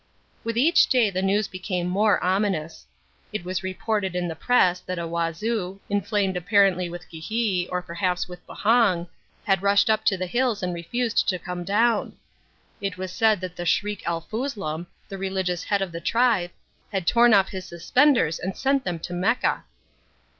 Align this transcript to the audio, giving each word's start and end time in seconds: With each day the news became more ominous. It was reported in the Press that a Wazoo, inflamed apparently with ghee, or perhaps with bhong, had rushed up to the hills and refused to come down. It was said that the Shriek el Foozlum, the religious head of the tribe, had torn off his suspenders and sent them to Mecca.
With 0.43 0.57
each 0.57 0.87
day 0.87 1.11
the 1.11 1.21
news 1.21 1.47
became 1.47 1.85
more 1.85 2.19
ominous. 2.23 2.87
It 3.31 3.45
was 3.45 3.61
reported 3.61 4.15
in 4.15 4.27
the 4.27 4.35
Press 4.35 4.79
that 4.79 4.97
a 4.97 5.07
Wazoo, 5.07 5.79
inflamed 5.91 6.35
apparently 6.35 6.89
with 6.89 7.07
ghee, 7.07 7.69
or 7.71 7.83
perhaps 7.83 8.27
with 8.27 8.39
bhong, 8.47 9.07
had 9.45 9.61
rushed 9.61 9.91
up 9.91 10.03
to 10.05 10.17
the 10.17 10.25
hills 10.25 10.63
and 10.63 10.73
refused 10.73 11.29
to 11.29 11.37
come 11.37 11.63
down. 11.63 12.17
It 12.81 12.97
was 12.97 13.11
said 13.11 13.41
that 13.41 13.55
the 13.57 13.65
Shriek 13.67 14.01
el 14.07 14.21
Foozlum, 14.21 14.87
the 15.07 15.19
religious 15.19 15.65
head 15.65 15.83
of 15.83 15.91
the 15.91 16.01
tribe, 16.01 16.49
had 16.91 17.05
torn 17.05 17.35
off 17.35 17.49
his 17.49 17.65
suspenders 17.65 18.39
and 18.39 18.57
sent 18.57 18.83
them 18.83 18.97
to 18.97 19.13
Mecca. 19.13 19.65